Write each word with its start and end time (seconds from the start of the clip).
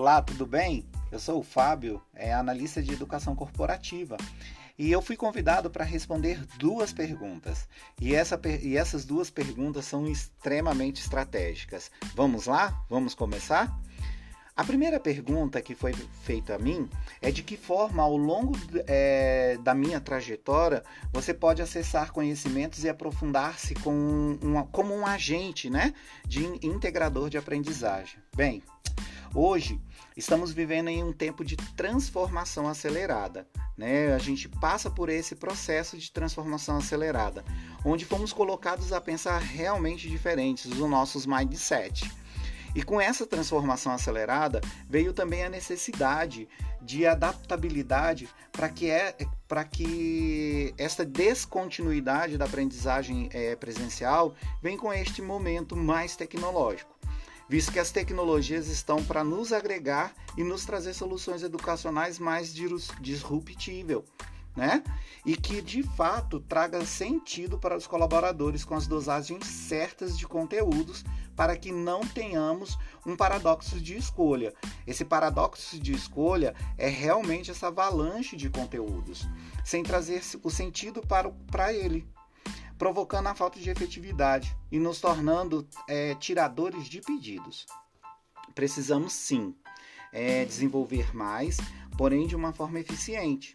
Olá, 0.00 0.22
tudo 0.22 0.46
bem? 0.46 0.86
Eu 1.12 1.18
sou 1.18 1.40
o 1.40 1.42
Fábio, 1.42 2.00
é 2.14 2.32
analista 2.32 2.82
de 2.82 2.90
educação 2.90 3.36
corporativa. 3.36 4.16
E 4.78 4.90
eu 4.90 5.02
fui 5.02 5.14
convidado 5.14 5.68
para 5.68 5.84
responder 5.84 6.42
duas 6.56 6.90
perguntas. 6.90 7.68
E, 8.00 8.14
essa, 8.14 8.40
e 8.62 8.78
essas 8.78 9.04
duas 9.04 9.28
perguntas 9.28 9.84
são 9.84 10.06
extremamente 10.06 11.02
estratégicas. 11.02 11.90
Vamos 12.14 12.46
lá? 12.46 12.82
Vamos 12.88 13.14
começar? 13.14 13.78
A 14.56 14.64
primeira 14.64 14.98
pergunta 14.98 15.60
que 15.60 15.74
foi 15.74 15.92
feita 16.22 16.54
a 16.54 16.58
mim 16.58 16.88
é 17.20 17.30
de 17.30 17.42
que 17.42 17.58
forma, 17.58 18.02
ao 18.02 18.16
longo 18.16 18.54
é, 18.86 19.58
da 19.62 19.74
minha 19.74 20.00
trajetória, 20.00 20.82
você 21.12 21.34
pode 21.34 21.60
acessar 21.60 22.10
conhecimentos 22.10 22.84
e 22.84 22.88
aprofundar-se 22.88 23.74
com 23.74 24.38
como 24.72 24.94
um 24.94 25.06
agente 25.06 25.68
né, 25.68 25.92
de 26.26 26.46
integrador 26.66 27.28
de 27.28 27.36
aprendizagem. 27.36 28.18
Bem, 28.34 28.62
Hoje 29.32 29.80
estamos 30.16 30.50
vivendo 30.50 30.88
em 30.88 31.04
um 31.04 31.12
tempo 31.12 31.44
de 31.44 31.56
transformação 31.56 32.66
acelerada. 32.66 33.46
Né? 33.78 34.12
A 34.12 34.18
gente 34.18 34.48
passa 34.48 34.90
por 34.90 35.08
esse 35.08 35.36
processo 35.36 35.96
de 35.96 36.10
transformação 36.10 36.78
acelerada, 36.78 37.44
onde 37.84 38.04
fomos 38.04 38.32
colocados 38.32 38.92
a 38.92 39.00
pensar 39.00 39.38
realmente 39.38 40.10
diferentes 40.10 40.66
os 40.66 40.90
nossos 40.90 41.26
mindset. 41.26 42.10
E 42.74 42.82
com 42.82 43.00
essa 43.00 43.24
transformação 43.24 43.92
acelerada 43.92 44.60
veio 44.88 45.12
também 45.12 45.44
a 45.44 45.48
necessidade 45.48 46.48
de 46.82 47.06
adaptabilidade 47.06 48.28
para 48.50 48.68
que, 48.68 48.90
é, 48.90 49.16
que 49.70 50.74
essa 50.76 51.04
descontinuidade 51.04 52.36
da 52.36 52.46
aprendizagem 52.46 53.28
é, 53.32 53.54
presencial 53.54 54.34
venha 54.60 54.78
com 54.78 54.92
este 54.92 55.22
momento 55.22 55.76
mais 55.76 56.16
tecnológico 56.16 56.99
visto 57.50 57.72
que 57.72 57.80
as 57.80 57.90
tecnologias 57.90 58.68
estão 58.68 59.02
para 59.02 59.24
nos 59.24 59.52
agregar 59.52 60.14
e 60.36 60.44
nos 60.44 60.64
trazer 60.64 60.94
soluções 60.94 61.42
educacionais 61.42 62.16
mais 62.16 62.54
disruptível, 63.00 64.04
né? 64.54 64.84
E 65.26 65.36
que 65.36 65.60
de 65.60 65.82
fato 65.82 66.38
traga 66.38 66.86
sentido 66.86 67.58
para 67.58 67.76
os 67.76 67.88
colaboradores 67.88 68.64
com 68.64 68.76
as 68.76 68.86
dosagens 68.86 69.44
certas 69.44 70.16
de 70.16 70.28
conteúdos 70.28 71.04
para 71.34 71.56
que 71.56 71.72
não 71.72 72.02
tenhamos 72.02 72.78
um 73.04 73.16
paradoxo 73.16 73.80
de 73.80 73.96
escolha. 73.96 74.54
Esse 74.86 75.04
paradoxo 75.04 75.76
de 75.80 75.92
escolha 75.92 76.54
é 76.78 76.88
realmente 76.88 77.50
essa 77.50 77.66
avalanche 77.66 78.36
de 78.36 78.48
conteúdos, 78.48 79.28
sem 79.64 79.82
trazer 79.82 80.22
o 80.44 80.50
sentido 80.50 81.00
para, 81.00 81.28
para 81.50 81.72
ele, 81.72 82.06
provocando 82.80 83.26
a 83.26 83.34
falta 83.34 83.60
de 83.60 83.68
efetividade 83.68 84.56
e 84.72 84.78
nos 84.78 85.02
tornando 85.02 85.68
é, 85.86 86.14
tiradores 86.14 86.86
de 86.86 87.02
pedidos. 87.02 87.66
Precisamos 88.54 89.12
sim 89.12 89.54
é, 90.10 90.46
desenvolver 90.46 91.14
mais, 91.14 91.58
porém 91.98 92.26
de 92.26 92.34
uma 92.34 92.54
forma 92.54 92.80
eficiente. 92.80 93.52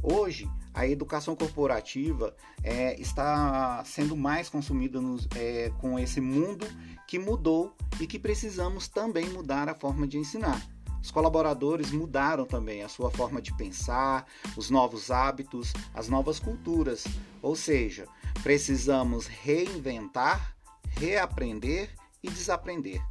Hoje, 0.00 0.48
a 0.72 0.86
educação 0.86 1.34
corporativa 1.34 2.32
é, 2.62 2.94
está 3.00 3.82
sendo 3.84 4.16
mais 4.16 4.48
consumida 4.48 5.00
nos, 5.00 5.26
é, 5.34 5.72
com 5.80 5.98
esse 5.98 6.20
mundo 6.20 6.64
que 7.08 7.18
mudou 7.18 7.74
e 7.98 8.06
que 8.06 8.20
precisamos 8.20 8.86
também 8.86 9.28
mudar 9.30 9.68
a 9.68 9.74
forma 9.74 10.06
de 10.06 10.16
ensinar. 10.16 10.64
Os 11.02 11.10
colaboradores 11.10 11.90
mudaram 11.90 12.44
também 12.44 12.84
a 12.84 12.88
sua 12.88 13.10
forma 13.10 13.42
de 13.42 13.52
pensar, 13.56 14.26
os 14.56 14.70
novos 14.70 15.10
hábitos, 15.10 15.72
as 15.92 16.08
novas 16.08 16.38
culturas, 16.38 17.04
ou 17.42 17.56
seja, 17.56 18.06
Precisamos 18.42 19.26
reinventar, 19.26 20.56
reaprender 20.96 21.94
e 22.22 22.30
desaprender 22.30 23.02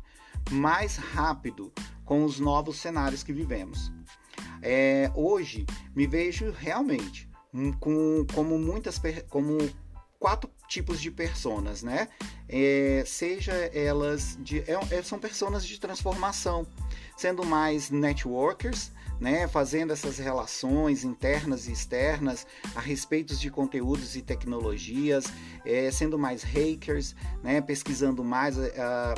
mais 0.51 0.97
rápido 0.97 1.71
com 2.05 2.23
os 2.23 2.39
novos 2.39 2.77
cenários 2.77 3.23
que 3.23 3.33
vivemos. 3.33 3.91
É, 4.61 5.11
hoje 5.15 5.65
me 5.95 6.07
vejo 6.07 6.51
realmente 6.51 7.29
com, 7.79 8.25
como 8.33 8.57
muitas 8.57 8.99
como 9.29 9.57
quatro 10.19 10.49
tipos 10.69 11.01
de 11.01 11.09
personas, 11.09 11.81
né? 11.83 12.07
É, 12.47 13.03
seja 13.05 13.51
elas 13.53 14.37
de 14.39 14.59
é, 14.59 14.79
é 14.91 15.03
são 15.03 15.19
personas 15.19 15.65
de 15.65 15.79
transformação, 15.79 16.65
sendo 17.17 17.43
mais 17.43 17.89
networkers, 17.89 18.91
né, 19.19 19.47
fazendo 19.47 19.91
essas 19.91 20.17
relações 20.17 21.03
internas 21.03 21.67
e 21.67 21.73
externas 21.73 22.47
a 22.73 22.79
respeito 22.79 23.35
de 23.35 23.49
conteúdos 23.49 24.15
e 24.15 24.21
tecnologias, 24.21 25.25
é, 25.65 25.91
sendo 25.91 26.17
mais 26.17 26.41
hackers, 26.41 27.15
né, 27.43 27.59
pesquisando 27.59 28.23
mais, 28.23 28.57
uh, 28.57 28.61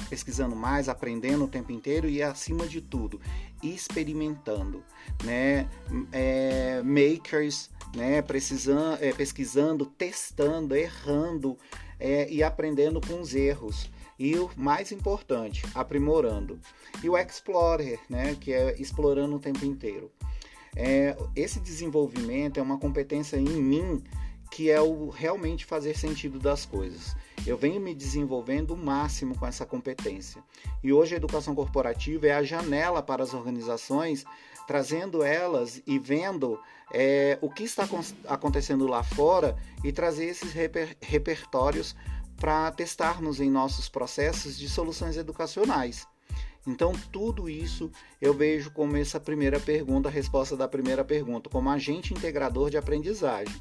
pesquisando 0.10 0.56
mais, 0.56 0.90
aprendendo 0.90 1.44
o 1.44 1.48
tempo 1.48 1.72
inteiro 1.72 2.10
e 2.10 2.24
acima 2.24 2.66
de 2.66 2.82
tudo 2.82 3.22
experimentando, 3.62 4.84
né, 5.24 5.70
é, 6.12 6.82
makers, 6.84 7.70
né, 7.96 8.22
precisando, 8.22 8.98
é, 9.02 9.12
pesquisando, 9.12 9.86
testando, 9.86 10.76
errando 10.76 11.58
é, 12.00 12.32
e 12.32 12.42
aprendendo 12.44 13.02
com 13.02 13.22
os 13.22 13.34
erros 13.36 13.90
e 14.18 14.36
o 14.38 14.50
mais 14.56 14.92
importante, 14.92 15.64
aprimorando. 15.74 16.60
E 17.04 17.10
o 17.10 17.18
Explorer, 17.18 18.00
né, 18.10 18.36
que 18.40 18.54
é 18.54 18.80
explorando 18.80 19.36
o 19.36 19.40
tempo 19.40 19.66
inteiro. 19.66 20.12
É, 20.76 21.18
esse 21.36 21.60
desenvolvimento 21.60 22.60
é 22.60 22.64
uma 22.64 22.78
competência 22.78 23.38
em 23.38 23.62
mim 23.62 24.04
que 24.52 24.70
é 24.70 24.82
o 24.82 25.10
realmente 25.10 25.66
fazer 25.66 25.98
sentido 25.98 26.38
das 26.38 26.66
coisas. 26.66 27.16
Eu 27.48 27.58
venho 27.58 27.80
me 27.80 27.96
desenvolvendo 27.96 28.72
o 28.72 28.78
máximo 28.78 29.36
com 29.36 29.48
essa 29.48 29.66
competência. 29.66 30.44
E 30.84 30.92
hoje 30.92 31.16
a 31.16 31.18
educação 31.18 31.56
corporativa 31.56 32.28
é 32.28 32.34
a 32.34 32.44
janela 32.44 33.02
para 33.02 33.24
as 33.24 33.34
organizações, 33.34 34.26
trazendo 34.68 35.24
elas 35.24 35.82
e 35.88 35.98
vendo 35.98 36.60
é, 36.94 37.40
o 37.42 37.50
que 37.50 37.64
está 37.64 37.88
acontecendo 38.28 38.86
lá 38.86 39.02
fora 39.02 39.56
e 39.84 39.92
trazer 39.92 40.26
esses 40.26 40.52
reper 40.52 40.98
repertórios 41.02 41.96
para 42.36 42.72
testarmos 42.72 43.40
em 43.40 43.50
nossos 43.50 43.88
processos 43.88 44.58
de 44.58 44.68
soluções 44.68 45.16
educacionais. 45.16 46.06
Então, 46.68 46.92
tudo 47.12 47.50
isso 47.50 47.90
eu 48.22 48.34
vejo 48.34 48.70
como 48.72 48.98
essa 48.98 49.20
primeira 49.20 49.60
pergunta, 49.60 50.10
a 50.10 50.12
resposta 50.12 50.58
da 50.58 50.68
primeira 50.68 51.04
pergunta, 51.04 51.50
como 51.50 51.70
agente 51.70 52.14
integrador 52.14 52.70
de 52.70 52.78
aprendizagem. 52.78 53.56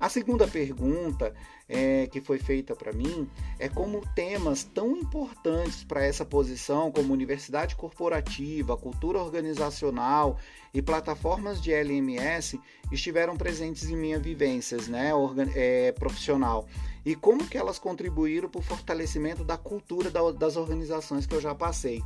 A 0.00 0.08
segunda 0.08 0.46
pergunta 0.46 1.34
é, 1.68 2.06
que 2.06 2.20
foi 2.20 2.38
feita 2.38 2.74
para 2.74 2.92
mim 2.92 3.28
é 3.58 3.68
como 3.68 4.06
temas 4.14 4.62
tão 4.62 4.96
importantes 4.96 5.82
para 5.82 6.04
essa 6.04 6.24
posição, 6.24 6.92
como 6.92 7.12
universidade 7.12 7.74
corporativa, 7.74 8.76
cultura 8.76 9.18
organizacional 9.18 10.38
e 10.72 10.80
plataformas 10.80 11.60
de 11.60 11.72
LMS, 11.72 12.60
estiveram 12.92 13.36
presentes 13.36 13.90
em 13.90 13.96
minha 13.96 14.20
vivências 14.20 14.86
né, 14.86 15.10
é, 15.56 15.90
profissional 15.92 16.68
e 17.04 17.16
como 17.16 17.46
que 17.48 17.58
elas 17.58 17.78
contribuíram 17.78 18.48
para 18.48 18.60
o 18.60 18.62
fortalecimento 18.62 19.42
da 19.42 19.56
cultura 19.56 20.10
das 20.32 20.56
organizações 20.56 21.26
que 21.26 21.34
eu 21.34 21.40
já 21.40 21.54
passei. 21.54 22.02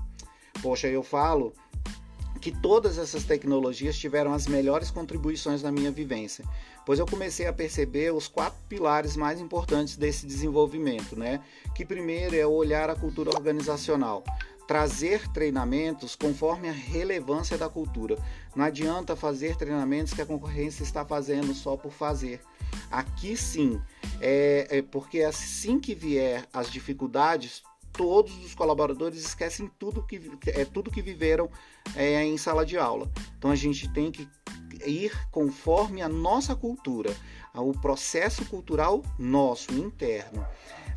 Poxa, 0.62 0.88
eu 0.88 1.02
falo 1.02 1.52
que 2.42 2.50
todas 2.50 2.98
essas 2.98 3.22
tecnologias 3.22 3.96
tiveram 3.96 4.34
as 4.34 4.48
melhores 4.48 4.90
contribuições 4.90 5.62
na 5.62 5.70
minha 5.70 5.92
vivência, 5.92 6.44
pois 6.84 6.98
eu 6.98 7.06
comecei 7.06 7.46
a 7.46 7.52
perceber 7.52 8.12
os 8.12 8.26
quatro 8.26 8.58
pilares 8.68 9.16
mais 9.16 9.40
importantes 9.40 9.96
desse 9.96 10.26
desenvolvimento, 10.26 11.16
né? 11.16 11.40
Que 11.72 11.84
primeiro 11.86 12.34
é 12.34 12.44
olhar 12.44 12.90
a 12.90 12.96
cultura 12.96 13.30
organizacional, 13.30 14.24
trazer 14.66 15.28
treinamentos 15.28 16.16
conforme 16.16 16.68
a 16.68 16.72
relevância 16.72 17.56
da 17.56 17.68
cultura. 17.68 18.18
Não 18.56 18.64
adianta 18.64 19.14
fazer 19.14 19.54
treinamentos 19.54 20.12
que 20.12 20.20
a 20.20 20.26
concorrência 20.26 20.82
está 20.82 21.04
fazendo 21.04 21.54
só 21.54 21.76
por 21.76 21.92
fazer. 21.92 22.40
Aqui 22.90 23.36
sim, 23.36 23.80
é, 24.20 24.66
é 24.68 24.82
porque 24.82 25.22
assim 25.22 25.78
que 25.78 25.94
vier 25.94 26.44
as 26.52 26.68
dificuldades, 26.68 27.62
todos 27.92 28.44
os 28.44 28.54
colaboradores 28.54 29.24
esquecem 29.24 29.70
tudo 29.78 30.02
que 30.02 30.20
é 30.46 30.64
tudo 30.64 30.90
que 30.90 31.02
viveram 31.02 31.50
é, 31.94 32.24
em 32.24 32.36
sala 32.38 32.64
de 32.64 32.78
aula. 32.78 33.10
Então 33.38 33.50
a 33.50 33.56
gente 33.56 33.92
tem 33.92 34.10
que 34.10 34.28
ir 34.86 35.12
conforme 35.30 36.02
a 36.02 36.08
nossa 36.08 36.54
cultura, 36.54 37.14
o 37.54 37.72
processo 37.72 38.44
cultural 38.46 39.02
nosso 39.18 39.72
interno. 39.72 40.44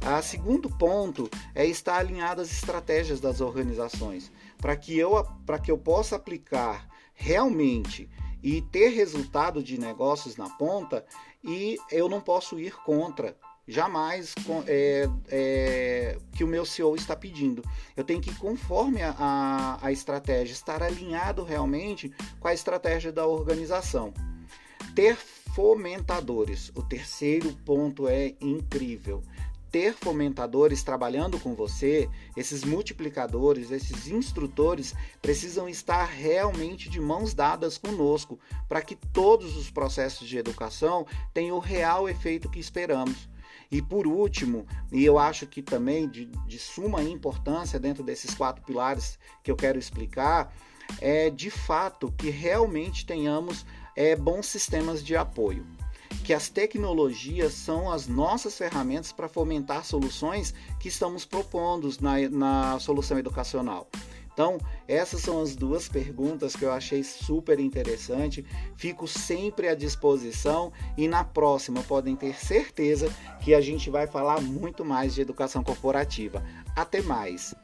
A 0.01 0.21
segundo 0.21 0.69
ponto 0.69 1.29
é 1.53 1.65
estar 1.65 1.97
alinhado 1.97 2.41
às 2.41 2.51
estratégias 2.51 3.19
das 3.19 3.41
organizações, 3.41 4.31
para 4.57 4.75
que 4.75 4.97
eu 4.97 5.25
para 5.45 5.59
que 5.59 5.71
eu 5.71 5.77
possa 5.77 6.15
aplicar 6.15 6.87
realmente 7.13 8.09
e 8.43 8.61
ter 8.61 8.89
resultado 8.89 9.63
de 9.63 9.79
negócios 9.79 10.37
na 10.37 10.49
ponta 10.49 11.05
e 11.43 11.77
eu 11.91 12.07
não 12.07 12.21
posso 12.21 12.59
ir 12.59 12.75
contra 12.83 13.35
jamais 13.67 14.33
é, 14.67 15.09
é, 15.29 16.17
que 16.33 16.43
o 16.43 16.47
meu 16.47 16.65
CEO 16.65 16.95
está 16.95 17.15
pedindo. 17.15 17.63
Eu 17.95 18.03
tenho 18.03 18.21
que 18.21 18.33
conforme 18.35 19.01
a, 19.01 19.15
a, 19.17 19.87
a 19.87 19.91
estratégia, 19.91 20.53
estar 20.53 20.83
alinhado 20.83 21.43
realmente 21.43 22.13
com 22.39 22.47
a 22.47 22.53
estratégia 22.53 23.11
da 23.11 23.25
organização. 23.25 24.13
Ter 24.93 25.15
fomentadores. 25.15 26.71
O 26.75 26.83
terceiro 26.83 27.51
ponto 27.65 28.07
é 28.07 28.35
incrível 28.41 29.23
ter 29.75 29.93
fomentadores 29.93 30.83
trabalhando 30.83 31.37
com 31.37 31.53
você, 31.53 32.09
esses 32.37 32.63
multiplicadores, 32.63 33.71
esses 33.71 34.07
instrutores 34.07 34.95
precisam 35.21 35.67
estar 35.67 36.05
realmente 36.05 36.87
de 36.89 37.01
mãos 37.01 37.33
dadas 37.33 37.77
conosco 37.77 38.39
para 38.69 38.81
que 38.81 38.95
todos 38.95 39.57
os 39.57 39.69
processos 39.69 40.29
de 40.29 40.37
educação 40.37 41.05
tenham 41.33 41.57
o 41.57 41.59
real 41.59 42.07
efeito 42.07 42.49
que 42.49 42.57
esperamos. 42.57 43.27
E 43.71 43.81
por 43.81 44.07
último, 44.07 44.65
e 44.91 45.03
eu 45.03 45.17
acho 45.17 45.47
que 45.47 45.61
também 45.61 46.07
de, 46.07 46.25
de 46.47 46.59
suma 46.59 47.03
importância 47.03 47.79
dentro 47.79 48.03
desses 48.03 48.33
quatro 48.33 48.63
pilares 48.63 49.17
que 49.43 49.51
eu 49.51 49.55
quero 49.55 49.79
explicar, 49.79 50.53
é 51.01 51.29
de 51.29 51.49
fato 51.49 52.11
que 52.17 52.29
realmente 52.29 53.05
tenhamos 53.05 53.65
é, 53.95 54.15
bons 54.15 54.45
sistemas 54.45 55.03
de 55.03 55.15
apoio 55.15 55.65
que 56.25 56.33
as 56.33 56.49
tecnologias 56.49 57.53
são 57.53 57.91
as 57.91 58.07
nossas 58.07 58.57
ferramentas 58.57 59.11
para 59.11 59.29
fomentar 59.29 59.85
soluções 59.85 60.55
que 60.79 60.87
estamos 60.87 61.23
propondo 61.23 61.87
na, 62.01 62.27
na 62.29 62.79
solução 62.79 63.19
educacional. 63.19 63.87
Então, 64.35 64.57
essas 64.85 65.21
são 65.21 65.41
as 65.41 65.55
duas 65.55 65.87
perguntas 65.87 66.57
que 66.57 66.65
eu 66.65 66.71
achei 66.73 67.05
super 67.05 67.57
interessante. 67.57 68.45
Fico 68.75 69.07
sempre 69.07 69.69
à 69.69 69.73
disposição 69.73 70.73
e 70.97 71.07
na 71.07 71.23
próxima 71.23 71.81
podem 71.83 72.17
ter 72.17 72.35
certeza 72.35 73.09
que 73.39 73.55
a 73.55 73.61
gente 73.61 73.89
vai 73.89 74.07
falar 74.07 74.41
muito 74.41 74.83
mais 74.83 75.15
de 75.15 75.21
educação 75.21 75.63
corporativa. 75.63 76.43
Até 76.75 77.01
mais! 77.01 77.55